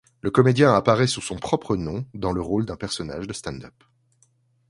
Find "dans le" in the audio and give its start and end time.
2.15-2.41